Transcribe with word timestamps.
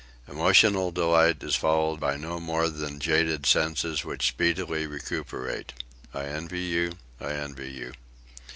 Emotional 0.27 0.89
delight 0.89 1.43
is 1.43 1.53
followed 1.55 1.99
by 1.99 2.15
no 2.15 2.39
more 2.39 2.69
than 2.69 2.97
jaded 2.99 3.45
senses 3.45 4.03
which 4.03 4.29
speedily 4.29 4.87
recuperate. 4.87 5.73
I 6.11 6.25
envy 6.25 6.61
you, 6.61 6.93
I 7.19 7.33
envy 7.33 7.69
you." 7.69 7.93